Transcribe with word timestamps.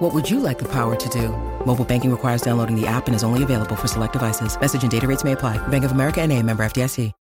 What 0.00 0.14
would 0.14 0.28
you 0.30 0.40
like 0.40 0.58
the 0.58 0.68
power 0.68 0.96
to 0.96 1.08
do? 1.10 1.28
Mobile 1.64 1.84
banking 1.84 2.10
requires 2.10 2.40
downloading 2.42 2.74
the 2.74 2.86
app 2.86 3.06
and 3.06 3.14
is 3.14 3.22
only 3.22 3.42
available 3.42 3.76
for 3.76 3.86
select 3.86 4.14
devices. 4.14 4.58
Message 4.60 4.82
and 4.82 4.90
data 4.90 5.06
rates 5.06 5.24
may 5.24 5.32
apply. 5.32 5.58
Bank 5.68 5.84
of 5.84 5.92
America 5.92 6.20
and 6.20 6.32
a 6.32 6.42
member 6.42 6.64
FDIC. 6.64 7.12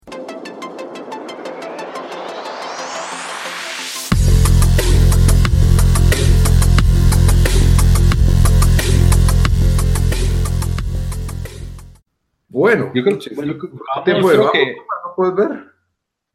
Bueno, 12.48 12.92
Yo 12.94 13.04
creo 13.04 13.20
que, 13.20 13.36
bueno, 13.36 13.54
¿cuánto 13.60 14.04
tiempo 14.04 14.28
creo 14.28 14.32
llevamos? 14.32 14.52
que- 14.54 14.76
¿No 14.76 15.16
puedes 15.16 15.36
ver? 15.36 15.66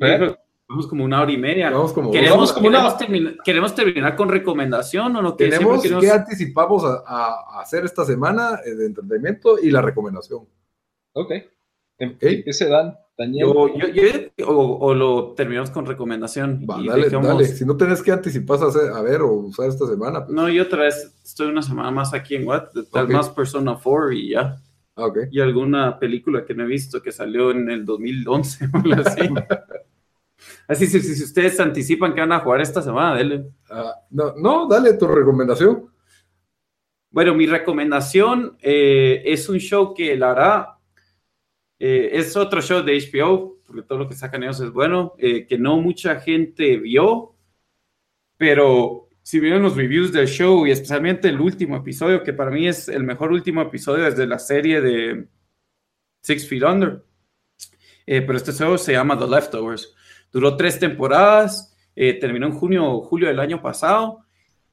¿Eh? 0.01 0.37
Vamos 0.69 0.87
como 0.87 1.05
una 1.05 1.21
hora 1.21 1.31
y 1.31 1.37
media. 1.37 1.71
Vamos 1.71 1.93
como- 1.93 2.11
¿Queremos, 2.11 2.37
vamos 2.37 2.53
como 2.55 2.71
queremos 2.71 2.97
terminar, 2.99 3.37
¿Queremos 3.45 3.75
terminar 3.75 4.17
con 4.17 4.29
recomendación 4.31 5.15
o 5.17 5.21
no? 5.23 5.37
Que 5.37 5.51
Tenemos 5.51 5.83
siempre 5.83 6.01
que 6.01 6.07
queremos- 6.07 6.29
anticipamos 6.29 6.85
a, 6.85 7.03
a- 7.07 7.61
hacer 7.61 7.85
esta 7.85 8.05
semana 8.05 8.59
eh, 8.65 8.75
de 8.75 8.87
entretenimiento 8.87 9.59
y 9.59 9.71
la 9.71 9.83
recomendación. 9.83 10.41
Ok. 11.13 11.31
Em- 11.99 12.11
Ok. 12.13 12.23
Empiece 12.23 12.67
Dan, 12.69 12.97
Daniel. 13.17 13.47
Yo- 13.47 13.69
yo- 13.77 14.03
yo- 14.37 14.49
o, 14.49 14.79
o 14.87 14.95
lo 14.95 15.35
terminamos 15.35 15.71
con 15.71 15.85
recomendación. 15.87 16.67
Va, 16.69 16.81
y 16.81 16.89
dale, 16.89 17.05
dejamos- 17.05 17.29
dale. 17.29 17.45
Si 17.45 17.65
no 17.67 17.77
tenés 17.77 18.03
que 18.03 18.11
anticipar 18.13 18.59
a, 18.63 18.67
hacer- 18.69 18.91
a 18.91 19.03
ver 19.03 19.21
o 19.21 19.33
usar 19.33 19.69
esta 19.69 19.87
semana, 19.87 20.25
pues, 20.25 20.35
No, 20.35 20.49
yo 20.49 20.63
otra 20.63 20.85
vez 20.85 21.15
estoy 21.23 21.49
una 21.49 21.63
semana 21.63 21.91
más 21.91 22.15
aquí 22.15 22.37
en 22.37 22.49
Watt, 22.49 22.73
tal 22.91 23.05
Ok. 23.05 23.11
más 23.13 23.29
Persona 23.29 23.79
4 23.81 24.13
y 24.13 24.31
ya. 24.31 24.57
ah, 24.97 25.07
ok. 25.07 25.19
Y 25.31 25.41
alguna 25.41 25.99
película 25.99 26.45
que 26.45 26.55
no 26.55 26.65
he 26.65 26.67
visto 26.67 27.03
que 27.03 27.13
salió 27.13 27.51
en 27.51 27.69
el 27.71 27.85
2011 27.85 28.67
o 28.75 28.93
así. 29.07 29.21
Así, 30.67 30.87
si, 30.87 31.01
si, 31.01 31.15
si 31.15 31.25
ustedes 31.25 31.59
anticipan 31.61 32.15
que 32.15 32.21
van 32.21 32.33
a 32.33 32.41
jugar 32.41 32.61
esta 32.61 32.83
semana, 32.83 33.17
denle. 33.17 33.47
Ah, 33.71 33.95
no, 34.11 34.35
no, 34.37 34.67
dale 34.67 34.95
tu 34.95 35.07
recomendación. 35.07 35.91
Bueno, 37.11 37.35
mi 37.35 37.47
recomendación 37.47 38.57
eh, 38.61 39.23
es 39.25 39.49
un 39.49 39.59
show 39.59 39.95
que 39.95 40.17
la 40.17 40.29
verdad 40.29 40.67
eh, 41.79 42.11
es 42.13 42.37
otro 42.37 42.61
show 42.61 42.83
de 42.83 42.99
HBO, 42.99 43.59
porque 43.67 43.83
todo 43.83 43.99
lo 43.99 44.09
que 44.09 44.15
sacan 44.15 44.43
ellos 44.43 44.61
es 44.61 44.73
bueno, 44.73 45.15
eh, 45.19 45.47
que 45.47 45.59
no 45.59 45.81
mucha 45.81 46.21
gente 46.21 46.79
vio, 46.79 47.35
pero 48.37 49.09
si 49.23 49.41
vieron 49.41 49.63
los 49.63 49.77
reviews 49.77 50.13
del 50.13 50.29
show 50.29 50.67
y 50.67 50.71
especialmente 50.71 51.29
el 51.29 51.41
último 51.41 51.77
episodio, 51.77 52.23
que 52.23 52.33
para 52.33 52.51
mí 52.51 52.69
es 52.69 52.89
el 52.89 53.05
mejor 53.05 53.33
último 53.33 53.63
episodio 53.63 54.05
desde 54.05 54.27
la 54.27 54.39
serie 54.39 54.81
de 54.81 55.29
Six 56.21 56.49
Feet 56.49 56.63
Under, 56.63 57.05
eh, 58.07 58.21
pero 58.23 58.37
este 58.37 58.53
show 58.53 58.77
se 58.77 58.93
llama 58.93 59.19
The 59.19 59.27
Leftovers. 59.27 59.95
Duró 60.35 60.57
tres 60.57 60.79
temporadas, 60.79 61.75
eh, 61.97 62.13
terminó 62.21 62.47
en 62.47 62.53
junio 62.53 62.85
o 62.87 63.01
julio 63.03 63.29
del 63.29 63.41
año 63.41 63.63
pasado 63.63 64.19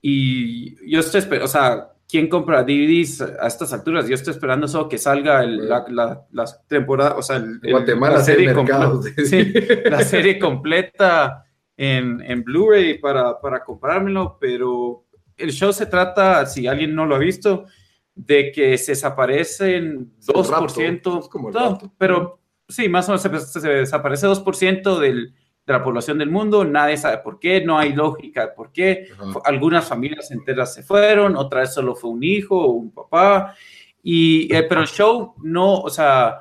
y 0.02 0.76
yo 0.92 1.00
estoy 1.00 1.20
esperando, 1.20 1.46
o 1.46 1.48
sea, 1.48 1.88
¿quién 2.10 2.28
compra 2.28 2.64
DVDs 2.64 3.22
a 3.22 3.48
estas 3.48 3.72
alturas? 3.72 4.08
Yo 4.08 4.16
estoy 4.16 4.34
esperando 4.34 4.68
solo 4.68 4.90
que 4.90 4.98
salga 4.98 5.44
el- 5.44 5.70
la, 5.70 5.86
la, 5.88 6.22
la 6.32 6.46
temporada, 6.68 7.16
o 7.18 7.22
sea, 7.22 7.38
el- 7.38 7.60
el- 7.64 7.72
Guatemala 7.72 8.18
la 8.18 8.24
serie 8.24 8.54
completa, 8.54 8.92
sí, 9.26 9.54
la 9.86 10.02
serie 10.02 10.40
completa 10.40 11.46
en, 11.78 12.22
en 12.22 12.44
Blu-ray 12.44 12.98
para, 13.00 13.40
para 13.40 13.64
comprármelo, 13.64 14.38
pero 14.42 15.06
el 15.38 15.52
show 15.52 15.72
se 15.72 15.86
trata, 15.86 16.46
si 16.46 16.68
alguien 16.68 16.94
no 16.96 17.06
lo 17.06 17.16
ha 17.16 17.20
visto, 17.20 17.66
de 18.14 18.52
que 18.52 18.78
se 18.78 18.92
desaparecen 18.94 20.12
Es 20.20 20.28
el 20.30 20.36
2%, 20.36 20.50
rapto, 20.50 21.20
es 21.20 21.28
como 21.30 21.50
el 21.50 21.54
no, 21.54 21.70
rapto. 21.70 21.94
pero 21.98 22.40
sí, 22.68 22.90
más 22.90 23.08
o 23.10 23.14
menos 23.14 23.22
se, 23.52 23.60
se 23.60 23.70
desaparece 23.70 24.28
2% 24.28 25.00
del, 25.00 25.34
de 25.66 25.74
la 25.74 25.84
población 25.84 26.18
del 26.18 26.32
mundo, 26.32 26.66
nadie 26.66 26.98
sabe 26.98 27.20
por 27.20 27.40
qué, 27.40 27.64
no 27.64 27.78
hay 27.78 27.94
lógica 27.94 28.48
de 28.48 28.54
por 28.54 28.72
qué. 28.72 29.08
Ajá. 29.14 29.32
Fu- 29.34 29.42
Algunas 29.46 29.88
familias 29.88 30.32
enteras 30.32 30.74
se 30.74 30.84
fueron, 30.84 31.36
otra 31.36 31.60
vez 31.62 31.74
solo 31.74 31.96
fue 31.96 32.10
un 32.10 32.24
hijo 32.24 32.58
o 32.58 32.72
un 32.72 32.92
papá, 32.92 33.56
y, 34.04 34.52
eh, 34.54 34.64
pero 34.64 34.82
el 34.82 34.88
show 34.88 35.36
no, 35.44 35.82
o 35.82 35.90
sea, 35.90 36.40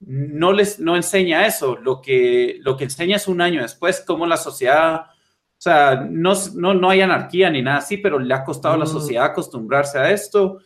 no 0.00 0.52
les 0.52 0.78
no 0.78 0.96
enseña 0.96 1.46
eso, 1.46 1.76
lo 1.76 2.00
que, 2.00 2.58
lo 2.62 2.76
que 2.76 2.84
enseña 2.84 3.16
es 3.16 3.28
un 3.28 3.40
año 3.40 3.60
después, 3.62 4.02
cómo 4.06 4.26
la 4.26 4.36
sociedad, 4.38 5.02
o 5.02 5.58
sea, 5.58 6.06
no, 6.08 6.32
no, 6.54 6.74
no 6.74 6.90
hay 6.90 7.00
anarquía 7.02 7.50
ni 7.50 7.62
nada 7.62 7.78
así, 7.78 7.98
pero 7.98 8.18
le 8.18 8.32
ha 8.34 8.44
costado 8.44 8.74
a 8.74 8.78
la 8.78 8.84
Mm. 8.84 8.88
sociedad 8.88 9.24
acostumbrarse 9.26 9.98
a 9.98 10.10
esto. 10.10 10.58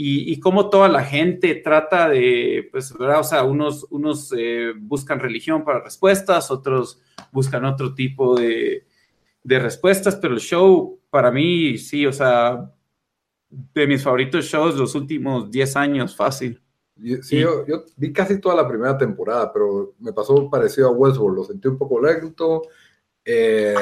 Y, 0.00 0.32
y 0.32 0.38
cómo 0.38 0.70
toda 0.70 0.88
la 0.88 1.02
gente 1.02 1.56
trata 1.56 2.08
de, 2.08 2.68
pues, 2.70 2.96
¿verdad? 2.96 3.18
O 3.18 3.24
sea, 3.24 3.42
unos, 3.42 3.84
unos 3.90 4.32
eh, 4.38 4.72
buscan 4.78 5.18
religión 5.18 5.64
para 5.64 5.80
respuestas, 5.82 6.52
otros 6.52 7.00
buscan 7.32 7.64
otro 7.64 7.94
tipo 7.94 8.38
de, 8.38 8.86
de 9.42 9.58
respuestas, 9.58 10.14
pero 10.14 10.34
el 10.34 10.40
show, 10.40 11.00
para 11.10 11.32
mí, 11.32 11.78
sí, 11.78 12.06
o 12.06 12.12
sea, 12.12 12.70
de 13.50 13.86
mis 13.88 14.02
favoritos 14.04 14.44
shows 14.44 14.76
los 14.76 14.94
últimos 14.94 15.50
10 15.50 15.74
años, 15.74 16.14
fácil. 16.14 16.62
Yo- 16.96 17.22
sí, 17.22 17.38
yo, 17.40 17.66
yo 17.66 17.84
vi 17.96 18.12
casi 18.12 18.40
toda 18.40 18.54
la 18.54 18.68
primera 18.68 18.96
temporada, 18.96 19.52
pero 19.52 19.94
me 19.98 20.12
pasó 20.12 20.48
parecido 20.50 20.88
a 20.88 20.92
Westworld, 20.92 21.38
lo 21.38 21.44
sentí 21.44 21.66
un 21.68 21.78
poco 21.78 22.00
lento. 22.00 22.62
eh, 23.24 23.74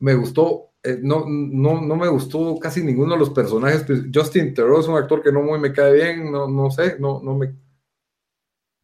me 0.00 0.14
gustó, 0.14 0.67
eh, 0.82 0.98
no, 1.02 1.24
no, 1.28 1.80
no 1.80 1.96
me 1.96 2.08
gustó 2.08 2.56
casi 2.58 2.82
ninguno 2.82 3.14
de 3.14 3.18
los 3.18 3.30
personajes. 3.30 3.84
pues, 3.84 4.02
Justin 4.14 4.54
Theroux 4.54 4.80
es 4.80 4.88
un 4.88 4.96
actor 4.96 5.22
que 5.22 5.32
no 5.32 5.42
muy 5.42 5.58
me 5.58 5.72
cae 5.72 5.92
bien, 5.92 6.30
no, 6.30 6.48
no 6.48 6.70
sé, 6.70 6.96
no, 6.98 7.20
no 7.22 7.36
me... 7.36 7.54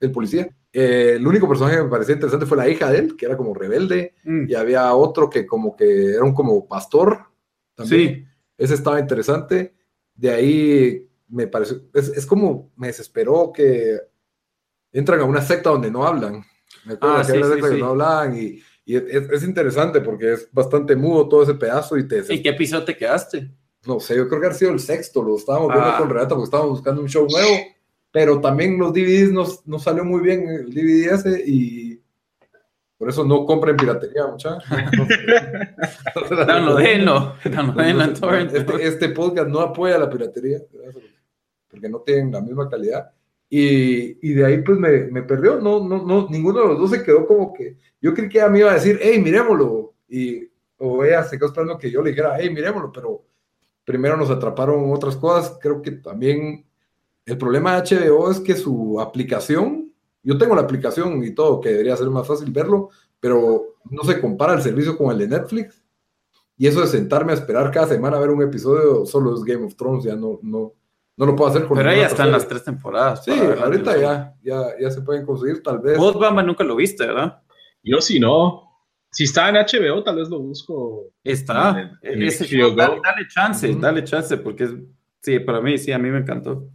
El 0.00 0.12
policía. 0.12 0.48
Eh, 0.72 1.14
el 1.16 1.26
único 1.26 1.48
personaje 1.48 1.76
que 1.76 1.84
me 1.84 1.88
parecía 1.88 2.14
interesante 2.16 2.46
fue 2.46 2.56
la 2.56 2.68
hija 2.68 2.90
de 2.90 2.98
él, 2.98 3.16
que 3.16 3.26
era 3.26 3.36
como 3.36 3.54
rebelde, 3.54 4.14
Mm, 4.24 4.46
y 4.50 4.54
había 4.54 4.92
otro 4.94 5.30
que 5.30 5.46
como 5.46 5.76
que 5.76 6.10
era 6.14 6.24
un 6.24 6.34
como 6.34 6.66
pastor. 6.66 7.26
También. 7.74 8.14
Sí, 8.14 8.24
Ese 8.58 8.74
estaba 8.74 9.00
interesante. 9.00 9.74
De 10.14 10.30
ahí 10.30 11.08
me 11.28 11.46
pareció, 11.46 11.80
es, 11.94 12.08
es 12.08 12.26
como 12.26 12.70
me 12.76 12.88
desesperó 12.88 13.52
que 13.52 13.98
entran 14.92 15.20
a 15.20 15.24
una 15.24 15.42
secta 15.42 15.70
donde 15.70 15.90
no 15.90 16.06
hablan. 16.06 16.44
Me 16.84 16.94
acuerdo 16.94 17.16
Ah, 17.16 17.20
que 17.20 17.32
sí, 17.32 17.38
sí, 17.42 17.48
secta 17.48 17.68
sí. 17.68 17.74
que 17.74 17.80
no 17.80 17.86
hablan 17.90 18.36
y, 18.36 18.60
y 18.84 18.96
es, 18.96 19.04
es 19.30 19.42
interesante 19.44 20.00
porque 20.00 20.34
es 20.34 20.48
bastante 20.52 20.94
mudo 20.96 21.28
todo 21.28 21.42
ese 21.42 21.54
pedazo 21.54 21.96
y 21.96 22.06
te 22.06 22.18
¿en 22.18 22.42
qué 22.42 22.48
episodio 22.50 22.84
te 22.84 22.96
quedaste? 22.96 23.50
no 23.86 24.00
sé, 24.00 24.16
yo 24.16 24.26
creo 24.28 24.40
que 24.40 24.46
ha 24.46 24.52
sido 24.54 24.72
el 24.72 24.80
sexto, 24.80 25.22
lo 25.22 25.36
estábamos 25.36 25.68
viendo 25.68 25.88
Ah. 25.90 25.98
con 25.98 26.08
Renata 26.08 26.30
porque 26.30 26.44
estábamos 26.44 26.70
buscando 26.72 27.02
un 27.02 27.08
show 27.08 27.26
nuevo, 27.30 27.50
pero 28.10 28.40
también 28.40 28.78
los 28.78 28.92
DVDs 28.94 29.30
nos, 29.32 29.66
nos 29.66 29.82
salió 29.82 30.04
muy 30.04 30.22
bien 30.22 30.48
el 30.48 30.72
DVD 30.72 31.12
ese 31.12 31.42
y 31.46 32.00
por 32.96 33.10
eso 33.10 33.24
no 33.24 33.44
compren 33.44 33.76
piratería, 33.76 34.26
muchachos. 34.26 34.64
Downloadenlo, 36.46 37.34
downloadenlo 37.44 38.34
en. 38.34 38.56
Este, 38.56 38.86
este 38.86 39.08
podcast 39.10 39.48
no 39.48 39.60
apoya 39.60 39.98
la 39.98 40.08
piratería, 40.08 40.60
porque 41.68 41.88
no 41.88 42.00
tienen 42.00 42.32
la 42.32 42.40
misma 42.40 42.68
calidad. 42.68 43.10
Y, 43.56 44.32
de 44.32 44.44
ahí 44.44 44.62
pues 44.62 44.80
me, 44.80 45.04
me 45.12 45.22
perdió, 45.22 45.60
no, 45.60 45.86
no, 45.86 46.04
no, 46.04 46.26
ninguno 46.28 46.58
de 46.60 46.66
los 46.66 46.78
dos 46.80 46.90
se 46.90 47.04
quedó 47.04 47.24
como 47.24 47.52
que, 47.52 47.76
yo 48.00 48.12
creí 48.12 48.28
que 48.28 48.38
ella 48.38 48.48
me 48.48 48.58
iba 48.58 48.72
a 48.72 48.74
decir, 48.74 48.98
hey, 49.00 49.20
miremoslo, 49.22 49.94
y, 50.08 50.50
o 50.76 51.04
ella 51.04 51.22
se 51.22 51.36
quedó 51.36 51.46
esperando 51.46 51.78
que 51.78 51.88
yo 51.88 52.02
le 52.02 52.10
dijera, 52.10 52.36
hey, 52.36 52.50
miremoslo, 52.50 52.90
pero 52.90 53.24
primero 53.84 54.16
nos 54.16 54.28
atraparon 54.28 54.92
otras 54.92 55.14
cosas, 55.14 55.56
creo 55.62 55.80
que 55.80 55.92
también 55.92 56.66
el 57.24 57.38
problema 57.38 57.80
de 57.80 57.96
HBO 57.96 58.28
es 58.28 58.40
que 58.40 58.56
su 58.56 59.00
aplicación, 59.00 59.92
yo 60.24 60.36
tengo 60.36 60.56
la 60.56 60.62
aplicación 60.62 61.22
y 61.22 61.30
todo, 61.30 61.60
que 61.60 61.68
debería 61.68 61.96
ser 61.96 62.10
más 62.10 62.26
fácil 62.26 62.50
verlo, 62.50 62.90
pero 63.20 63.76
no 63.88 64.02
se 64.02 64.20
compara 64.20 64.54
el 64.54 64.62
servicio 64.62 64.98
con 64.98 65.12
el 65.12 65.18
de 65.18 65.28
Netflix. 65.28 65.80
Y 66.56 66.66
eso 66.66 66.80
de 66.80 66.88
sentarme 66.88 67.30
a 67.30 67.36
esperar 67.36 67.70
cada 67.70 67.86
semana 67.86 68.16
a 68.16 68.20
ver 68.20 68.30
un 68.30 68.42
episodio 68.42 69.06
solo 69.06 69.32
es 69.32 69.44
Game 69.44 69.64
of 69.64 69.76
Thrones, 69.76 70.02
ya 70.02 70.16
no, 70.16 70.40
no, 70.42 70.72
no 71.16 71.26
lo 71.26 71.36
puedo 71.36 71.50
hacer 71.50 71.66
con 71.66 71.76
Pero 71.76 71.90
ahí 71.90 71.96
ninguna 71.96 72.10
están 72.10 72.32
las 72.32 72.48
tres 72.48 72.64
temporadas. 72.64 73.24
Sí, 73.24 73.30
ahorita 73.32 73.96
ya, 73.98 74.34
ya, 74.42 74.62
ya 74.80 74.90
se 74.90 75.02
pueden 75.02 75.24
conseguir, 75.24 75.62
tal 75.62 75.78
vez. 75.80 75.96
Vos, 75.98 76.18
Bamba, 76.18 76.42
nunca 76.42 76.64
lo 76.64 76.76
viste, 76.76 77.06
¿verdad? 77.06 77.40
Yo 77.82 78.00
sí 78.00 78.18
no. 78.18 78.62
Si 79.10 79.24
está 79.24 79.48
en 79.48 79.54
HBO, 79.56 80.02
tal 80.02 80.16
vez 80.16 80.28
lo 80.28 80.40
busco. 80.40 81.04
Está. 81.22 81.96
En- 82.02 82.14
en 82.14 82.22
Ese 82.24 82.44
HBO 82.44 82.48
show, 82.62 82.70
Go. 82.70 82.76
dale, 82.76 83.00
dale 83.04 83.28
chance, 83.28 83.74
dale 83.76 84.02
chance, 84.04 84.36
porque 84.38 84.64
es, 84.64 84.70
sí, 85.22 85.38
para 85.38 85.60
mí, 85.60 85.78
sí, 85.78 85.92
a 85.92 85.98
mí 85.98 86.10
me 86.10 86.18
encantó. 86.18 86.68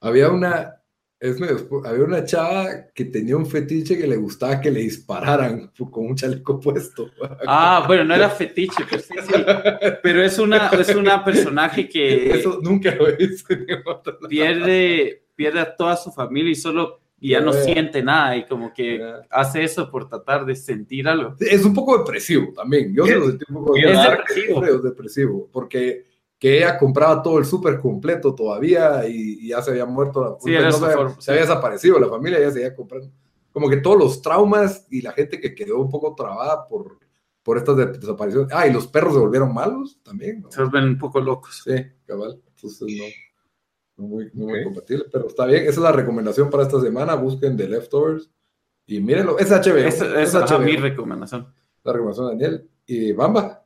Había 0.00 0.30
una, 0.30 0.81
es 1.22 1.38
medio 1.38 1.56
había 1.84 2.02
una 2.04 2.24
chava 2.24 2.86
que 2.92 3.04
tenía 3.04 3.36
un 3.36 3.46
fetiche 3.46 3.96
que 3.96 4.08
le 4.08 4.16
gustaba 4.16 4.60
que 4.60 4.72
le 4.72 4.80
dispararan 4.80 5.70
con 5.88 6.06
un 6.06 6.16
chaleco 6.16 6.58
puesto. 6.58 7.10
Ah, 7.46 7.84
bueno, 7.86 8.04
no 8.04 8.14
era 8.16 8.28
fetiche, 8.28 8.84
pero 8.90 9.00
sí, 9.02 9.14
sí. 9.22 9.32
Pero 10.02 10.20
es 10.20 10.36
una, 10.40 10.66
es 10.66 10.92
una 10.96 11.24
personaje 11.24 11.88
que 11.88 12.32
Eso 12.32 12.58
nunca 12.60 12.92
lo 12.96 13.06
lado. 13.06 14.28
pierde, 14.28 15.22
pierde 15.36 15.60
a 15.60 15.76
toda 15.76 15.96
su 15.96 16.10
familia 16.10 16.50
y 16.50 16.56
solo 16.56 16.98
y 17.20 17.30
ya 17.30 17.40
no 17.40 17.52
siente 17.52 18.02
nada 18.02 18.36
y 18.36 18.46
como 18.46 18.74
que 18.74 19.00
hace 19.30 19.62
eso 19.62 19.88
por 19.88 20.08
tratar 20.08 20.44
de 20.44 20.56
sentir 20.56 21.06
algo. 21.06 21.36
Es 21.38 21.64
un 21.64 21.72
poco 21.72 21.98
depresivo 21.98 22.52
también. 22.52 22.92
Yo 22.92 23.06
se 23.06 23.14
lo 23.14 23.26
sentí 23.28 23.44
un 23.48 23.64
poco 23.64 23.76
Es 23.76 24.02
depresivo. 24.10 24.64
es 24.64 24.82
depresivo, 24.82 25.48
porque 25.52 26.11
que 26.42 26.56
ella 26.58 26.76
compraba 26.76 27.22
todo 27.22 27.38
el 27.38 27.44
súper 27.44 27.78
completo 27.78 28.34
todavía 28.34 29.06
y, 29.08 29.38
y 29.44 29.48
ya 29.50 29.62
se 29.62 29.70
había 29.70 29.86
muerto, 29.86 30.38
Sí, 30.42 30.52
era 30.52 30.70
no 30.70 30.72
se, 30.72 30.84
había, 30.86 30.96
forma, 30.96 31.14
se 31.14 31.20
sí. 31.22 31.30
había 31.30 31.42
desaparecido 31.42 32.00
la 32.00 32.08
familia, 32.08 32.40
ya 32.40 32.50
seguía 32.50 32.74
comprando. 32.74 33.12
Como 33.52 33.68
que 33.70 33.76
todos 33.76 33.96
los 33.96 34.20
traumas 34.22 34.84
y 34.90 35.02
la 35.02 35.12
gente 35.12 35.38
que 35.40 35.54
quedó 35.54 35.78
un 35.78 35.88
poco 35.88 36.16
trabada 36.16 36.66
por, 36.66 36.98
por 37.44 37.58
estas 37.58 37.76
de- 37.76 37.86
desapariciones. 37.92 38.50
Ah, 38.52 38.66
y 38.66 38.72
los 38.72 38.88
perros 38.88 39.14
se 39.14 39.20
volvieron 39.20 39.54
malos 39.54 40.00
también. 40.02 40.42
¿no? 40.42 40.50
Se 40.50 40.62
vuelven 40.62 40.84
un 40.88 40.98
poco 40.98 41.20
locos. 41.20 41.62
Sí, 41.64 41.74
cabal. 42.06 42.42
Entonces 42.56 42.88
no, 43.96 44.02
no 44.02 44.08
muy, 44.08 44.30
no 44.34 44.46
muy 44.46 44.58
Ok. 44.58 44.64
compatible, 44.64 45.04
pero 45.12 45.28
está 45.28 45.46
bien. 45.46 45.62
Esa 45.62 45.70
es 45.70 45.78
la 45.78 45.92
recomendación 45.92 46.50
para 46.50 46.64
esta 46.64 46.80
semana. 46.80 47.14
Busquen 47.14 47.56
The 47.56 47.68
Leftovers 47.68 48.28
y 48.86 48.98
mírenlo. 48.98 49.38
Es 49.38 49.48
HBO. 49.52 49.76
Esa 49.76 50.20
es 50.20 50.30
es 50.30 50.34
ajá, 50.34 50.56
HBO. 50.56 50.64
mi 50.64 50.74
recomendación. 50.74 51.54
La 51.84 51.92
recomendación 51.92 52.26
de 52.36 52.44
Daniel. 52.44 52.70
Y 52.86 53.12
Bamba. 53.12 53.61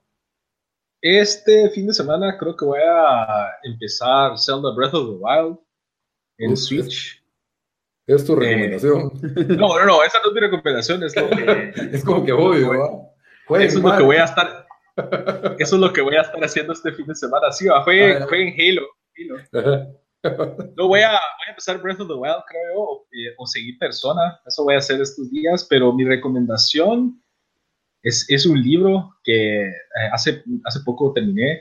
Este 1.09 1.71
fin 1.71 1.87
de 1.87 1.93
semana 1.95 2.37
creo 2.37 2.57
que 2.57 2.65
voy 2.65 2.81
a 2.85 3.49
empezar 3.63 4.37
Zelda 4.37 4.75
Breath 4.75 4.93
of 4.95 5.07
the 5.07 5.17
Wild 5.23 5.59
en 6.39 6.53
Uf, 6.53 6.59
Switch. 6.59 7.23
Es 8.09 8.25
tu 8.25 8.33
Eh, 8.35 8.37
recomendación. 8.41 9.13
No, 9.57 9.79
no, 9.79 9.85
no, 9.87 10.03
esa 10.03 10.19
no 10.21 10.29
es 10.31 10.35
mi 10.35 10.41
recomendación, 10.41 11.03
es 11.05 11.15
lo 11.15 11.31
que, 11.31 11.73
es 11.93 12.05
como 12.05 12.25
que 12.25 12.33
obvio. 12.33 13.09
Jueguen 13.47 13.69
eso 13.69 13.79
es 13.79 13.85
lo 13.85 13.97
que 13.97 14.03
voy 14.03 14.17
a 14.17 14.25
estar, 14.25 14.67
eso 15.61 15.77
es 15.77 15.81
lo 15.81 15.93
que 15.93 16.01
voy 16.01 16.17
a 16.17 16.23
estar 16.23 16.43
haciendo 16.45 16.73
este 16.73 16.91
fin 16.91 17.07
de 17.07 17.15
semana. 17.15 17.53
Sí, 17.53 17.69
va, 17.69 17.85
fue, 17.85 18.17
Ah, 18.17 18.27
Halo. 18.29 18.87
Halo. 19.17 20.01
No, 20.77 20.89
voy 20.89 21.03
a, 21.03 21.11
voy 21.11 21.47
a 21.47 21.51
empezar 21.51 21.81
Breath 21.81 22.01
of 22.01 22.09
the 22.09 22.15
Wild, 22.15 22.43
creo, 22.49 22.81
o, 22.81 23.07
eh, 23.13 23.33
o 23.39 23.47
seguir 23.47 23.79
Persona. 23.79 24.41
Eso 24.45 24.65
voy 24.65 24.75
a 24.75 24.79
hacer 24.79 25.01
estos 25.01 25.31
días, 25.31 25.65
pero 25.71 25.93
mi 25.93 26.05
recomendación 26.05 27.23
es, 28.07 28.25
es 28.29 28.47
un 28.47 28.63
libro 28.63 29.17
que 29.25 29.63
eh, 29.63 29.73
hace, 30.13 30.45
hace 30.65 30.81
poco 30.85 31.13
terminé, 31.13 31.61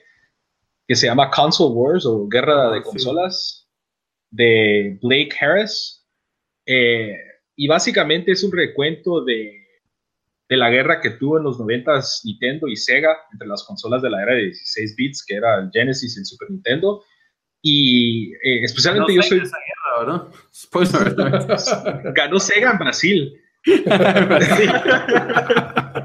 que 0.88 0.96
se 0.96 1.08
llama 1.08 1.32
Console 1.32 1.74
Wars 1.74 2.06
o 2.06 2.28
Guerra 2.28 2.70
Ah, 2.70 2.74
de 2.74 2.84
sí. 2.84 2.84
Consolas, 2.84 3.68
de 4.30 5.00
Blake 5.02 5.32
Harris. 5.42 6.06
Eh, 6.68 7.16
y 7.56 7.68
básicamente 7.68 8.32
es 8.32 8.44
un 8.44 8.52
recuento 8.52 9.24
de, 9.26 9.60
de 10.48 10.58
la 10.58 10.70
guerra 10.70 11.02
que 11.02 11.10
tuvo 11.12 11.40
en 11.40 11.46
los 11.46 11.58
90s 11.58 12.22
Nintendo 12.26 12.68
y 12.68 12.76
Sega 12.76 13.18
entre 13.34 13.48
las 13.48 13.64
consolas 13.64 14.04
de 14.04 14.12
la 14.12 14.22
era 14.22 14.34
de 14.34 14.44
16 14.44 14.96
bits, 14.96 15.26
que 15.26 15.38
era 15.38 15.56
el 15.58 15.72
Genesis 15.74 16.16
y 16.16 16.20
el 16.20 16.26
Super 16.28 16.52
Nintendo. 16.52 17.04
Y 17.64 18.34
eh, 18.34 18.62
especialmente 18.64 19.16
No 19.16 19.16
yo 19.16 19.24
soy... 19.28 19.40
esa 19.40 19.58
guerra, 19.58 20.06
¿verdad? 20.06 20.28
Spoiler. 20.54 21.16
Ganó 22.14 22.40
Sega 22.40 22.74
en 22.74 22.78
Brasil. 22.78 23.42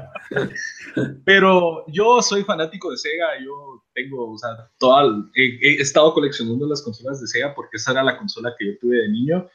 Pero 1.25 1.85
yo 1.87 2.21
soy 2.21 2.43
fanático 2.43 2.91
de 2.91 2.97
Sega, 2.97 3.39
yo 3.43 3.83
tengo, 3.93 4.31
o 4.31 4.37
sea, 4.37 4.49
toda, 4.77 5.05
he, 5.35 5.57
he 5.61 5.81
estado 5.81 6.13
coleccionando 6.13 6.67
las 6.67 6.81
consolas 6.81 7.19
de 7.19 7.27
Sega 7.27 7.53
porque 7.53 7.77
esa 7.77 7.91
era 7.91 8.03
la 8.03 8.17
consola 8.17 8.53
que 8.57 8.67
yo 8.67 8.79
tuve 8.79 8.97
de 8.97 9.09
niño 9.09 9.49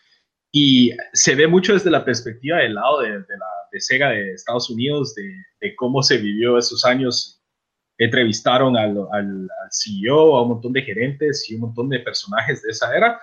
y 0.52 0.90
se 1.12 1.34
ve 1.34 1.46
mucho 1.46 1.74
desde 1.74 1.90
la 1.90 2.04
perspectiva 2.04 2.58
del 2.58 2.74
lado 2.74 3.00
de, 3.00 3.10
de 3.10 3.36
la, 3.38 3.46
de 3.72 3.80
Sega 3.80 4.10
de 4.10 4.32
Estados 4.32 4.70
Unidos, 4.70 5.14
de, 5.14 5.30
de 5.60 5.76
cómo 5.76 6.02
se 6.02 6.18
vivió 6.18 6.58
esos 6.58 6.84
años. 6.84 7.42
Entrevistaron 7.98 8.76
al, 8.76 8.90
al, 9.12 9.48
al 9.62 9.70
CEO, 9.70 10.36
a 10.36 10.42
un 10.42 10.48
montón 10.50 10.74
de 10.74 10.82
gerentes 10.82 11.48
y 11.48 11.54
un 11.54 11.62
montón 11.62 11.88
de 11.88 12.00
personajes 12.00 12.62
de 12.62 12.70
esa 12.70 12.94
era 12.94 13.18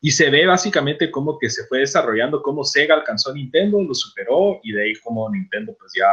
y 0.00 0.10
se 0.10 0.30
ve 0.30 0.46
básicamente 0.46 1.10
cómo 1.10 1.38
que 1.38 1.50
se 1.50 1.66
fue 1.66 1.80
desarrollando, 1.80 2.42
cómo 2.42 2.64
Sega 2.64 2.94
alcanzó 2.94 3.30
a 3.30 3.34
Nintendo, 3.34 3.82
lo 3.82 3.94
superó 3.94 4.58
y 4.62 4.72
de 4.72 4.84
ahí 4.84 4.92
cómo 5.02 5.28
Nintendo 5.30 5.76
pues 5.78 5.92
ya 5.94 6.06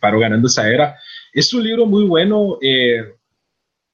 paró 0.00 0.18
ganando 0.18 0.46
esa 0.46 0.68
era. 0.68 0.96
Es 1.32 1.52
un 1.52 1.64
libro 1.64 1.86
muy 1.86 2.04
bueno, 2.04 2.58
eh, 2.60 3.14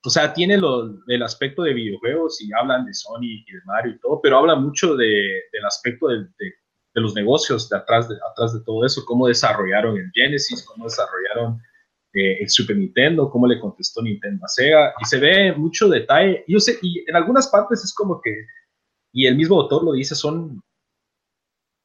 o 0.05 0.11
sea, 0.11 0.32
tiene 0.32 0.56
lo, 0.56 0.96
el 1.06 1.23
aspecto 1.23 1.62
de 1.62 1.75
videojuegos 1.75 2.40
y 2.40 2.52
hablan 2.52 2.87
de 2.87 2.94
Sony 2.94 3.44
y 3.46 3.52
de 3.52 3.61
Mario 3.64 3.93
y 3.93 3.99
todo, 3.99 4.20
pero 4.23 4.38
habla 4.38 4.55
mucho 4.55 4.96
de, 4.96 5.43
del 5.52 5.64
aspecto 5.67 6.08
de, 6.08 6.19
de, 6.38 6.55
los 6.94 7.14
negocios 7.14 7.69
de 7.69 7.76
atrás, 7.76 8.08
de 8.08 8.17
atrás 8.29 8.52
de 8.52 8.61
todo 8.64 8.85
eso, 8.85 9.05
cómo 9.05 9.29
desarrollaron 9.29 9.96
el 9.96 10.11
Genesis, 10.12 10.64
cómo 10.67 10.85
desarrollaron 10.85 11.61
eh, 12.12 12.38
el 12.41 12.49
Super 12.49 12.76
Nintendo, 12.76 13.31
cómo 13.31 13.46
le 13.46 13.61
contestó 13.61 14.02
Nintendo 14.02 14.44
a 14.44 14.49
Sega, 14.49 14.94
y 15.00 15.05
se 15.05 15.20
ve 15.20 15.52
mucho 15.52 15.88
detalle. 15.88 16.44
Yo 16.49 16.58
sé, 16.58 16.79
y 16.82 17.05
en 17.08 17.14
algunas 17.14 17.46
partes 17.49 17.84
es 17.84 17.94
como 17.94 18.20
que, 18.20 18.46
y 19.12 19.26
el 19.26 19.37
mismo 19.37 19.61
autor 19.61 19.84
lo 19.84 19.93
dice, 19.93 20.17
son 20.17 20.61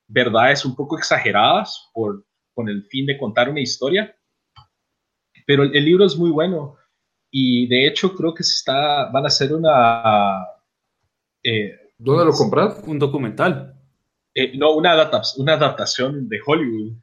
verdades 0.08 0.66
un 0.66 0.76
poco 0.76 0.98
exageradas 0.98 1.90
por, 1.94 2.26
con 2.54 2.70
el 2.70 2.86
fin 2.86 3.06
de 3.06 3.18
contar 3.18 3.50
una 3.50 3.62
historia, 3.62 4.16
pero 5.46 5.64
el, 5.64 5.76
el 5.76 5.86
libro 5.86 6.06
es 6.06 6.16
muy 6.16 6.32
bueno 6.32 6.78
y 7.36 7.68
de 7.68 7.88
hecho 7.88 8.14
creo 8.16 8.34
que 8.34 8.44
se 8.44 8.54
está, 8.54 9.10
van 9.12 9.24
a 9.24 9.28
hacer 9.28 9.54
una... 9.54 10.46
Eh, 11.44 11.72
¿Dónde 11.98 12.26
lo 12.26 12.32
compras? 12.32 12.84
Un 12.86 13.00
documental. 13.00 13.74
Eh, 14.36 14.56
no, 14.56 14.76
una, 14.76 14.92
adapta 14.92 15.22
una 15.38 15.54
adaptación 15.54 16.30
de 16.30 16.40
Hollywood. 16.46 16.94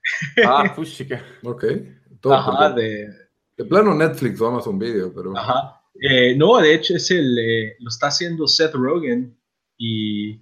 Ah, 0.45 0.73
puchica. 0.77 1.25
ok. 1.43 1.65
Todo 2.21 2.35
Ajá, 2.35 2.71
de, 2.71 3.09
de 3.57 3.65
plano 3.65 3.93
Netflix 3.95 4.41
o 4.41 4.47
Amazon 4.47 4.79
Video, 4.79 5.13
pero... 5.13 5.37
Ajá. 5.37 5.83
Eh, 6.01 6.37
no, 6.37 6.59
de 6.59 6.75
hecho 6.75 6.95
es 6.95 7.11
el, 7.11 7.37
eh, 7.37 7.77
lo 7.81 7.89
está 7.89 8.07
haciendo 8.07 8.47
Seth 8.47 8.75
Rogen 8.75 9.37
y, 9.77 10.41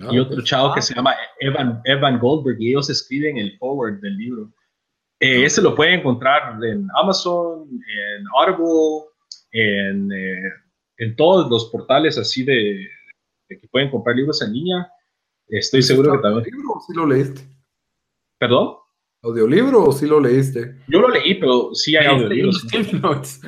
ah, 0.00 0.08
y 0.10 0.18
otro 0.18 0.34
okay. 0.34 0.44
chavo 0.44 0.68
ah. 0.68 0.74
que 0.74 0.82
se 0.82 0.94
llama 0.94 1.14
Evan, 1.40 1.80
Evan 1.84 2.18
Goldberg 2.18 2.60
y 2.60 2.70
ellos 2.70 2.90
escriben 2.90 3.38
el 3.38 3.56
forward 3.58 4.00
del 4.00 4.16
libro. 4.16 4.52
Eh, 5.20 5.44
ese 5.44 5.62
lo 5.62 5.74
pueden 5.74 6.00
encontrar 6.00 6.62
en 6.64 6.88
Amazon, 7.00 7.68
en 7.70 8.24
Audible, 8.34 9.08
en, 9.52 10.10
eh, 10.12 10.50
en 10.98 11.16
todos 11.16 11.48
los 11.48 11.66
portales 11.70 12.18
así 12.18 12.42
de, 12.42 12.88
de, 13.48 13.60
que 13.60 13.68
pueden 13.68 13.90
comprar 13.90 14.16
libros 14.16 14.42
en 14.42 14.52
línea. 14.52 14.90
Estoy 15.48 15.82
seguro 15.82 16.12
que 16.12 16.18
también. 16.18 16.44
¿Libro 16.44 16.72
o 16.74 16.80
sí 16.80 16.92
lo 16.94 17.06
leíste? 17.06 17.42
¿Perdón? 18.38 18.76
¿Audiolibro 19.22 19.84
o 19.84 19.92
sí 19.92 20.06
lo 20.06 20.18
leíste? 20.18 20.74
Yo 20.88 21.00
lo 21.00 21.08
leí, 21.08 21.36
pero 21.36 21.72
sí 21.74 21.96
hay 21.96 22.06
audiolibros. 22.06 22.66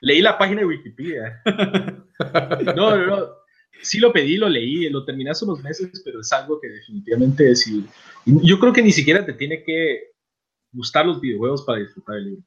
leí 0.00 0.22
la 0.22 0.38
página 0.38 0.60
de 0.60 0.66
Wikipedia. 0.66 1.42
No, 2.74 2.96
no, 2.96 3.06
no. 3.06 3.26
Sí 3.82 3.98
lo 3.98 4.12
pedí, 4.12 4.36
lo 4.36 4.48
leí, 4.48 4.88
lo 4.90 5.04
terminé 5.04 5.30
hace 5.30 5.44
unos 5.44 5.62
meses, 5.62 6.02
pero 6.04 6.20
es 6.20 6.32
algo 6.32 6.60
que 6.60 6.68
definitivamente 6.68 7.50
es. 7.50 7.70
Yo 8.24 8.58
creo 8.58 8.72
que 8.72 8.82
ni 8.82 8.92
siquiera 8.92 9.24
te 9.24 9.32
tiene 9.32 9.62
que 9.62 10.12
gustar 10.72 11.06
los 11.06 11.20
videojuegos 11.20 11.62
para 11.64 11.80
disfrutar 11.80 12.16
el 12.16 12.24
libro. 12.24 12.44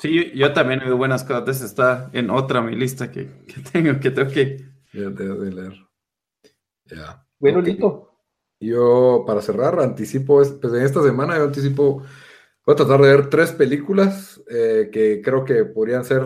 Sí, 0.00 0.14
yo, 0.14 0.22
yo 0.34 0.52
también 0.52 0.80
he 0.80 0.84
oído 0.84 0.96
buenas 0.96 1.24
cosas. 1.24 1.62
Está 1.62 2.10
en 2.12 2.30
otra 2.30 2.60
mi 2.60 2.76
lista 2.76 3.10
que, 3.10 3.44
que 3.46 3.60
tengo, 3.72 3.98
que 4.00 4.10
tengo 4.10 4.30
que. 4.30 4.64
Ya 4.92 5.14
te 5.14 5.24
de 5.24 5.52
leer. 5.52 5.72
Ya. 6.84 7.26
Bueno, 7.38 7.60
okay. 7.60 7.72
listo. 7.72 8.12
Yo, 8.60 9.24
para 9.26 9.42
cerrar, 9.42 9.78
anticipo, 9.80 10.42
pues 10.60 10.72
en 10.72 10.82
esta 10.82 11.02
semana 11.02 11.36
yo 11.36 11.44
anticipo, 11.44 12.02
voy 12.64 12.72
a 12.72 12.76
tratar 12.76 13.00
de 13.02 13.08
ver 13.08 13.28
tres 13.28 13.52
películas 13.52 14.42
eh, 14.48 14.88
que 14.90 15.20
creo 15.22 15.44
que 15.44 15.64
podrían 15.66 16.04
ser 16.04 16.22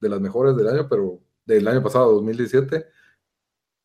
de 0.00 0.08
las 0.08 0.20
mejores 0.20 0.56
del 0.56 0.68
año, 0.68 0.88
pero 0.90 1.20
del 1.46 1.66
año 1.68 1.82
pasado, 1.82 2.12
2017. 2.12 2.86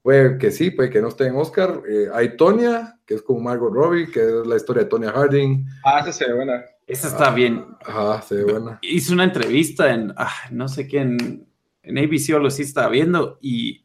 Puede 0.05 0.37
que 0.37 0.51
sí, 0.51 0.69
puede 0.69 0.91
que 0.91 1.01
no 1.01 1.07
esté 1.07 1.25
en 1.25 1.35
Oscar. 1.35 1.81
Eh, 1.89 2.09
hay 2.13 2.37
Tonya, 2.37 2.99
que 3.07 3.15
es 3.15 3.23
con 3.23 3.41
Margot 3.41 3.73
Robbie, 3.73 4.11
que 4.11 4.19
es 4.19 4.45
la 4.45 4.55
historia 4.55 4.83
de 4.83 4.89
Tonya 4.89 5.11
Harding. 5.11 5.65
Ah, 5.83 6.01
esa 6.01 6.13
se 6.13 6.27
ve 6.27 6.35
buena. 6.35 6.63
Esa 6.85 7.07
está 7.07 7.29
ah, 7.29 7.33
bien. 7.33 7.65
Ajá, 7.83 8.21
se 8.21 8.35
ve 8.35 8.43
buena. 8.43 8.77
Hice 8.83 9.11
una 9.11 9.23
entrevista 9.23 9.91
en, 9.91 10.13
ah, 10.15 10.31
no 10.51 10.67
sé 10.67 10.87
qué, 10.87 10.99
en, 10.99 11.47
en 11.81 11.97
ABC 11.97 12.33
o 12.33 12.35
algo 12.35 12.49
así 12.49 12.61
estaba 12.61 12.89
viendo 12.89 13.39
y 13.41 13.83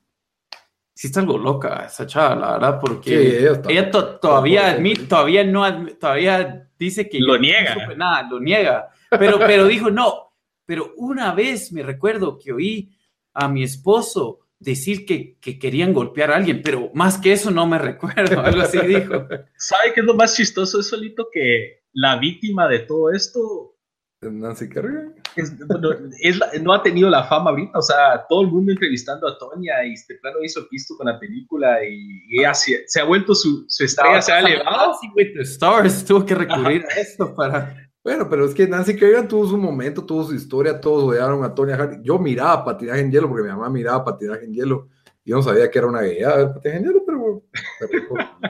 sí 0.93 1.07
está 1.07 1.21
algo 1.21 1.39
loca 1.39 1.87
esa 1.87 2.07
chava, 2.07 2.37
la 2.37 2.53
verdad, 2.53 2.79
porque 2.79 3.09
sí, 3.09 3.37
ella, 3.39 3.53
está, 3.53 3.71
ella 3.71 3.91
to 3.91 4.19
todavía, 4.19 4.73
admit, 4.73 5.09
todavía 5.09 5.43
no, 5.43 5.87
todavía 5.97 6.69
dice 6.79 7.09
que 7.09 7.19
lo 7.19 7.39
niega, 7.39 7.87
no 7.87 7.97
nada, 7.97 8.29
lo 8.31 8.39
niega, 8.39 8.91
pero, 9.09 9.39
pero 9.39 9.67
dijo 9.67 9.91
no, 9.91 10.35
pero 10.67 10.93
una 10.99 11.33
vez 11.33 11.73
me 11.73 11.83
recuerdo 11.83 12.39
que 12.39 12.53
oí 12.53 12.95
a 13.33 13.49
mi 13.49 13.63
esposo 13.63 14.41
decir 14.61 15.05
que, 15.05 15.37
que 15.41 15.59
querían 15.59 15.93
golpear 15.93 16.31
a 16.31 16.37
alguien, 16.37 16.63
pero 16.63 16.91
más 16.95 17.19
que 17.19 17.33
eso 17.33 17.51
no 17.51 17.67
me 17.67 17.79
recuerdo, 17.91 18.41
algo 18.41 18.63
así 18.63 18.79
dijo. 18.87 19.27
¿Sabe 19.57 19.93
qué 19.95 20.01
es 20.01 20.07
lo 20.07 20.15
más 20.15 20.37
chistoso? 20.37 20.79
Es 20.79 20.89
solito 20.89 21.29
que 21.33 21.83
la 21.93 22.17
víctima 22.19 22.69
de 22.69 22.81
todo 22.81 23.11
esto 23.11 23.75
Nancy 24.23 24.69
Kerrigan. 24.69 25.15
Es, 25.37 25.57
bueno, 25.67 25.91
es 26.21 26.37
la, 26.37 26.51
no 26.61 26.75
ha 26.75 26.83
tenido 26.83 27.09
la 27.09 27.25
fama 27.25 27.51
ahorita, 27.51 27.79
o 27.79 27.83
sea, 27.83 28.27
todo 28.29 28.43
el 28.43 28.49
mundo 28.49 28.73
entrevistando 28.73 29.27
a 29.27 29.39
Tonya 29.39 29.85
y 29.87 29.95
este 29.95 30.17
plano 30.17 30.39
hizo 30.43 30.69
pisto 30.69 30.95
con 30.97 31.07
la 31.07 31.19
película 31.19 31.83
y, 31.85 32.23
y 32.29 32.41
ella 32.41 32.53
se, 32.53 32.85
se, 32.87 33.01
ha 33.01 33.05
vuelto 33.05 33.35
su, 33.35 33.65
su 33.69 33.85
estrella, 33.85 34.17
no, 34.17 34.23
se 34.23 34.33
ha 34.33 34.41
elevado. 34.41 34.99
With 35.15 35.33
the 35.35 35.43
Stars 35.43 36.05
tuvo 36.05 36.27
que 36.27 36.35
recurrir 36.35 36.85
Ajá. 36.87 36.99
a 36.99 37.01
esto 37.01 37.35
para... 37.35 37.90
Bueno, 38.11 38.29
pero 38.29 38.45
es 38.45 38.55
que 38.55 38.67
Nancy 38.67 38.97
Kerrigan 38.97 39.29
tuvo 39.29 39.47
su 39.47 39.57
momento, 39.57 40.05
tuvo 40.05 40.25
su 40.25 40.35
historia, 40.35 40.81
todos 40.81 41.05
odiaron 41.05 41.45
a 41.45 41.55
Tonya 41.55 41.77
Harding. 41.77 42.03
Yo 42.03 42.19
miraba 42.19 42.65
patinaje 42.65 43.01
en 43.03 43.13
hielo 43.13 43.29
porque 43.29 43.45
mi 43.45 43.51
mamá 43.51 43.71
miraba 43.71 44.05
patinaje 44.05 44.47
en 44.47 44.53
hielo. 44.53 44.89
Yo 45.25 45.37
no 45.37 45.43
sabía 45.43 45.71
que 45.71 45.79
era 45.79 45.87
una 45.87 46.01
de 46.01 46.17
patinaje 46.53 46.79
en 46.79 46.85
hielo, 46.87 47.03
pero 47.07 47.45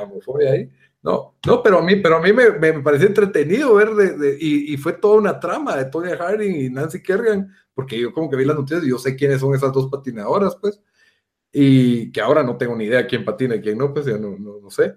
homofobia 0.02 0.52
ahí. 0.52 0.70
No, 1.02 1.36
no, 1.46 1.62
pero 1.62 1.78
a 1.78 1.82
mí, 1.82 1.96
pero 1.96 2.16
a 2.16 2.22
mí 2.22 2.32
me, 2.32 2.50
me 2.52 2.72
pareció 2.80 3.06
entretenido 3.08 3.74
ver 3.74 3.90
de, 3.94 4.16
de- 4.16 4.38
y, 4.40 4.72
y 4.74 4.76
fue 4.78 4.92
toda 4.94 5.16
una 5.18 5.40
trama 5.40 5.76
de 5.76 5.86
Tony 5.86 6.10
Harding 6.12 6.54
y 6.56 6.70
Nancy 6.70 7.02
Kerrigan, 7.02 7.50
porque 7.74 7.98
yo 7.98 8.12
como 8.12 8.30
que 8.30 8.36
vi 8.36 8.44
las 8.44 8.56
noticias 8.56 8.84
y 8.84 8.90
yo 8.90 8.98
sé 8.98 9.16
quiénes 9.16 9.40
son 9.40 9.54
esas 9.54 9.72
dos 9.72 9.90
patinadoras, 9.90 10.56
pues, 10.56 10.80
y 11.52 12.12
que 12.12 12.20
ahora 12.20 12.42
no 12.42 12.56
tengo 12.56 12.76
ni 12.76 12.84
idea 12.84 13.06
quién 13.06 13.24
patina 13.24 13.56
y 13.56 13.60
quién 13.60 13.78
no, 13.78 13.92
pues 13.92 14.06
ya 14.06 14.18
no, 14.18 14.36
no, 14.38 14.60
no 14.60 14.70
sé, 14.70 14.94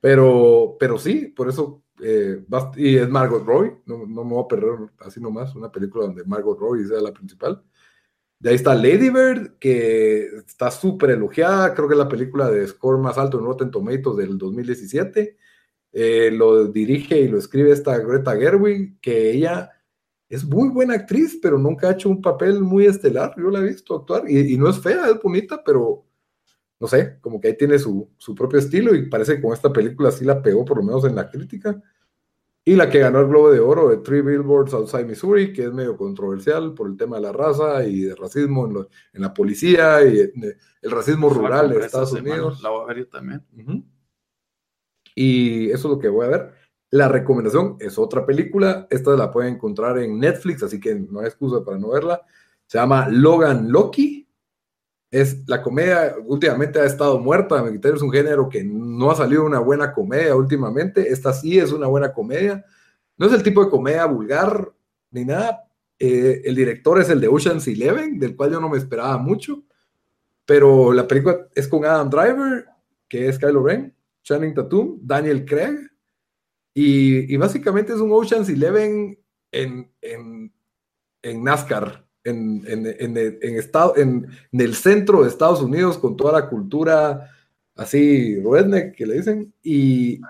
pero, 0.00 0.76
pero 0.80 0.98
sí, 0.98 1.26
por 1.28 1.48
eso, 1.48 1.82
eh, 2.02 2.44
y 2.76 2.96
es 2.96 3.08
Margot 3.08 3.44
Robbie, 3.44 3.76
no, 3.86 4.06
no 4.06 4.24
me 4.24 4.34
voy 4.34 4.44
a 4.44 4.48
perder 4.48 4.90
así 5.00 5.20
nomás, 5.20 5.54
una 5.54 5.70
película 5.70 6.06
donde 6.06 6.24
Margot 6.24 6.58
Robbie 6.58 6.86
sea 6.86 7.00
la 7.00 7.12
principal. 7.12 7.62
De 8.42 8.50
ahí 8.50 8.56
está 8.56 8.74
Lady 8.74 9.08
Bird, 9.08 9.58
que 9.60 10.26
está 10.44 10.70
súper 10.72 11.10
elogiada. 11.10 11.74
Creo 11.74 11.86
que 11.86 11.94
es 11.94 11.98
la 11.98 12.08
película 12.08 12.50
de 12.50 12.66
score 12.66 12.98
más 12.98 13.16
alto 13.16 13.38
en 13.38 13.44
Rotten 13.44 13.70
Tomatoes 13.70 14.16
del 14.16 14.36
2017. 14.36 15.36
Eh, 15.92 16.30
lo 16.32 16.66
dirige 16.66 17.20
y 17.20 17.28
lo 17.28 17.38
escribe 17.38 17.70
esta 17.70 17.96
Greta 17.98 18.36
Gerwig, 18.36 18.98
que 19.00 19.30
ella 19.30 19.70
es 20.28 20.44
muy 20.44 20.70
buena 20.70 20.94
actriz, 20.94 21.38
pero 21.40 21.56
nunca 21.56 21.88
ha 21.88 21.92
hecho 21.92 22.08
un 22.08 22.20
papel 22.20 22.60
muy 22.60 22.86
estelar. 22.86 23.32
Yo 23.36 23.48
la 23.48 23.60
he 23.60 23.64
visto 23.64 23.94
actuar 23.94 24.28
y, 24.28 24.54
y 24.54 24.58
no 24.58 24.68
es 24.68 24.80
fea, 24.80 25.06
es 25.08 25.22
bonita, 25.22 25.62
pero 25.64 26.04
no 26.82 26.88
sé, 26.88 27.18
como 27.20 27.40
que 27.40 27.46
ahí 27.46 27.56
tiene 27.56 27.78
su, 27.78 28.10
su 28.18 28.34
propio 28.34 28.58
estilo 28.58 28.92
y 28.92 29.08
parece 29.08 29.36
que 29.36 29.42
con 29.42 29.52
esta 29.52 29.72
película 29.72 30.10
sí 30.10 30.24
la 30.24 30.42
pegó, 30.42 30.64
por 30.64 30.78
lo 30.78 30.82
menos 30.82 31.04
en 31.04 31.14
la 31.14 31.30
crítica. 31.30 31.80
Y 32.64 32.74
la 32.74 32.90
que 32.90 32.98
ganó 32.98 33.20
el 33.20 33.28
Globo 33.28 33.52
de 33.52 33.60
Oro 33.60 33.88
de 33.88 33.98
Three 33.98 34.20
Billboards 34.20 34.74
Outside 34.74 35.04
Missouri, 35.04 35.52
que 35.52 35.64
es 35.66 35.72
medio 35.72 35.96
controversial 35.96 36.74
por 36.74 36.88
el 36.88 36.96
tema 36.96 37.16
de 37.16 37.22
la 37.22 37.32
raza 37.32 37.84
y 37.84 38.00
de 38.02 38.14
racismo 38.16 38.66
en, 38.66 38.74
lo- 38.74 38.88
en 39.12 39.22
la 39.22 39.32
policía 39.32 40.02
y 40.04 40.18
el 40.82 40.90
racismo 40.90 41.28
rural 41.28 41.70
de 41.70 41.86
Estados 41.86 42.10
semana, 42.10 42.34
Unidos. 42.34 42.62
La 42.62 42.70
voy 42.70 42.82
a 42.82 42.86
ver 42.86 42.98
yo 42.98 43.06
también. 43.08 43.44
Y 45.14 45.66
eso 45.70 45.88
es 45.88 45.94
lo 45.94 45.98
que 45.98 46.08
voy 46.08 46.26
a 46.26 46.30
ver. 46.30 46.52
La 46.90 47.08
recomendación 47.08 47.76
es 47.80 47.98
otra 47.98 48.26
película. 48.26 48.86
Esta 48.90 49.14
la 49.16 49.30
pueden 49.30 49.54
encontrar 49.54 49.98
en 49.98 50.18
Netflix, 50.18 50.62
así 50.62 50.78
que 50.80 50.94
no 50.94 51.20
hay 51.20 51.26
excusa 51.26 51.64
para 51.64 51.78
no 51.78 51.90
verla. 51.90 52.22
Se 52.66 52.78
llama 52.78 53.08
Logan 53.08 53.70
Loki. 53.70 54.28
Es 55.12 55.46
la 55.46 55.62
comedia, 55.62 56.16
últimamente 56.24 56.80
ha 56.80 56.86
estado 56.86 57.20
muerta. 57.20 57.58
a 57.58 57.62
mi 57.62 57.68
criterio 57.68 57.96
Es 57.96 58.02
un 58.02 58.10
género 58.10 58.48
que 58.48 58.64
no 58.64 59.10
ha 59.10 59.14
salido 59.14 59.44
una 59.44 59.60
buena 59.60 59.92
comedia 59.92 60.34
últimamente. 60.34 61.12
Esta 61.12 61.34
sí 61.34 61.58
es 61.58 61.70
una 61.70 61.86
buena 61.86 62.14
comedia. 62.14 62.64
No 63.18 63.26
es 63.26 63.34
el 63.34 63.42
tipo 63.42 63.62
de 63.62 63.70
comedia 63.70 64.06
vulgar 64.06 64.72
ni 65.10 65.26
nada. 65.26 65.68
Eh, 65.98 66.40
el 66.46 66.56
director 66.56 66.98
es 66.98 67.10
el 67.10 67.20
de 67.20 67.28
Ocean's 67.28 67.68
Eleven, 67.68 68.18
del 68.18 68.34
cual 68.34 68.52
yo 68.52 68.60
no 68.60 68.70
me 68.70 68.78
esperaba 68.78 69.18
mucho. 69.18 69.62
Pero 70.46 70.94
la 70.94 71.06
película 71.06 71.46
es 71.54 71.68
con 71.68 71.84
Adam 71.84 72.08
Driver, 72.08 72.66
que 73.06 73.28
es 73.28 73.38
Kylo 73.38 73.62
Ren, 73.62 73.94
Channing 74.22 74.54
Tatum, 74.54 74.98
Daniel 75.02 75.44
Craig. 75.44 75.76
Y, 76.72 77.32
y 77.32 77.36
básicamente 77.36 77.92
es 77.92 78.00
un 78.00 78.10
Ocean's 78.12 78.48
Eleven 78.48 79.18
en, 79.52 79.92
en, 80.00 80.52
en 81.20 81.44
NASCAR, 81.44 82.06
en, 82.24 82.62
en, 82.66 82.86
en, 82.86 83.16
en 83.40 83.56
estado, 83.56 83.96
en, 83.96 84.26
en 84.52 84.60
el 84.60 84.74
centro 84.74 85.22
de 85.22 85.28
Estados 85.28 85.60
Unidos, 85.62 85.98
con 85.98 86.16
toda 86.16 86.40
la 86.40 86.48
cultura 86.48 87.30
así 87.76 88.40
redneck 88.40 88.94
que 88.94 89.06
le 89.06 89.14
dicen. 89.14 89.52
Y, 89.62 90.20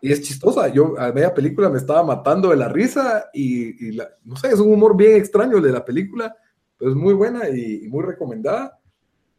y 0.00 0.12
es 0.12 0.20
chistosa. 0.22 0.68
Yo 0.68 0.98
a 0.98 1.12
media 1.12 1.32
película 1.34 1.68
me 1.70 1.78
estaba 1.78 2.02
matando 2.02 2.50
de 2.50 2.56
la 2.56 2.68
risa 2.68 3.30
y, 3.32 3.88
y 3.88 3.92
la- 3.92 4.10
no 4.24 4.36
sé, 4.36 4.48
es 4.48 4.60
un 4.60 4.72
humor 4.72 4.96
bien 4.96 5.16
extraño 5.16 5.56
el 5.56 5.62
de 5.62 5.72
la 5.72 5.84
película, 5.84 6.36
pero 6.76 6.90
es 6.90 6.96
muy 6.96 7.14
buena 7.14 7.48
y, 7.48 7.84
y 7.84 7.88
muy 7.88 8.04
recomendada. 8.04 8.78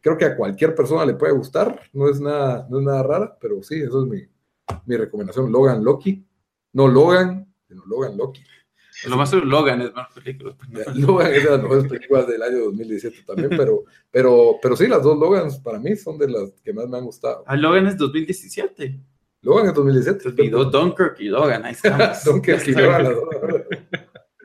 Creo 0.00 0.16
que 0.18 0.24
a 0.24 0.36
cualquier 0.36 0.74
persona 0.74 1.04
le 1.04 1.14
puede 1.14 1.32
gustar, 1.32 1.80
no 1.92 2.08
es 2.08 2.20
nada, 2.20 2.66
no 2.70 2.78
es 2.78 2.84
nada 2.84 3.02
rara, 3.02 3.36
pero 3.40 3.62
sí, 3.62 3.80
eso 3.80 4.02
es 4.02 4.08
mi, 4.08 4.22
mi 4.86 4.96
recomendación. 4.96 5.50
Logan 5.50 5.82
Loki, 5.82 6.24
no 6.72 6.86
Logan, 6.88 7.52
sino 7.68 7.84
Logan 7.86 8.16
Loki. 8.16 8.40
Lo 9.04 9.16
más 9.16 9.32
Logan 9.32 9.82
es 9.82 9.94
más 9.94 10.08
película. 10.12 10.56
pues, 10.56 10.86
¿no? 10.88 10.94
Logan 11.06 11.34
es 11.34 11.44
de 11.44 11.50
las 11.50 11.62
mejores 11.62 11.84
películas 11.86 12.26
del 12.26 12.42
año 12.42 12.58
2017 12.64 13.24
también, 13.26 13.50
pero, 13.50 13.84
pero, 14.10 14.56
pero 14.62 14.76
sí, 14.76 14.86
las 14.86 15.02
dos 15.02 15.18
Logans 15.18 15.58
para 15.58 15.78
mí 15.78 15.94
son 15.96 16.18
de 16.18 16.28
las 16.28 16.50
que 16.64 16.72
más 16.72 16.88
me 16.88 16.96
han 16.98 17.04
gustado. 17.04 17.44
Ah, 17.46 17.56
Logan 17.56 17.86
es 17.86 17.96
2017. 17.98 18.98
Logan 19.42 19.66
es 19.66 19.74
2017. 19.74 20.20
Se 20.22 20.28
olvidó 20.28 20.64
Dunkirk 20.64 21.20
y 21.20 21.28
Logan. 21.28 21.64
Ahí 21.64 21.72
estamos. 21.72 22.22
Dunkirk 22.24 22.66
y. 22.66 22.72
Logan, 22.72 23.04
las 23.04 23.14
dos. 23.14 23.28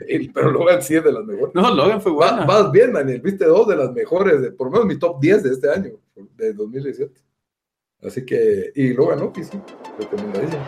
Y- 0.08 0.30
Pero 0.34 0.52
Logan 0.52 0.82
sí 0.82 0.96
es 0.96 1.04
de 1.04 1.12
las 1.14 1.24
mejores. 1.26 1.56
No, 1.56 1.74
Logan 1.74 2.02
fue 2.02 2.12
buena. 2.12 2.46
Vas 2.46 2.72
bien, 2.72 2.92
Daniel. 2.94 3.22
Viste 3.22 3.46
dos 3.46 3.68
de 3.68 3.76
las 3.78 3.92
mejores, 3.94 4.42
de, 4.42 4.52
por 4.52 4.68
lo 4.68 4.72
menos 4.72 4.86
mi 4.88 5.00
top 5.00 5.20
10 5.22 5.44
de 5.44 5.50
este 5.52 5.70
año, 5.70 5.92
de 6.36 6.54
2017. 6.54 7.22
Así 8.04 8.26
que, 8.26 8.72
y 8.76 8.94
Logan 8.94 9.20
Loki, 9.20 9.44
sí, 9.44 9.60
recomendadísimo. 10.00 10.66